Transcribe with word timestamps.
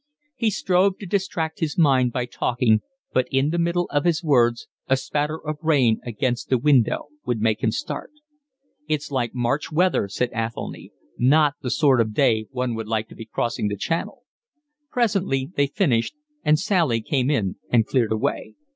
He 0.35 0.49
strove 0.49 0.97
to 0.97 1.05
distract 1.05 1.59
his 1.59 1.77
mind 1.77 2.11
by 2.11 2.25
talking, 2.25 2.81
but 3.13 3.27
in 3.29 3.51
the 3.51 3.59
middle 3.59 3.85
of 3.91 4.03
his 4.03 4.23
words 4.23 4.67
a 4.89 4.97
spatter 4.97 5.37
of 5.39 5.59
rain 5.61 5.99
against 6.03 6.49
the 6.49 6.57
window 6.57 7.09
would 7.23 7.39
make 7.39 7.63
him 7.63 7.69
start. 7.69 8.09
"It's 8.87 9.11
like 9.11 9.35
March 9.35 9.71
weather," 9.71 10.07
said 10.09 10.31
Athelny. 10.33 10.91
"Not 11.19 11.53
the 11.61 11.69
sort 11.69 12.01
of 12.01 12.15
day 12.15 12.47
one 12.49 12.73
would 12.73 12.87
like 12.87 13.09
to 13.09 13.15
be 13.15 13.25
crossing 13.25 13.67
the 13.67 13.77
Channel." 13.77 14.23
Presently 14.89 15.51
they 15.55 15.67
finished, 15.67 16.15
and 16.43 16.57
Sally 16.57 17.01
came 17.01 17.29
in 17.29 17.57
and 17.69 17.85
cleared 17.85 18.11
away. 18.11 18.55